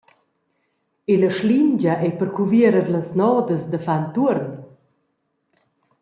E 1.11 1.13
la 1.19 1.31
schlingia 1.35 1.93
ei 2.05 2.11
per 2.17 2.29
cuvierer 2.37 2.85
las 2.93 3.09
nodas 3.19 3.63
da 3.71 3.79
far 3.85 4.01
entuorn? 4.03 4.47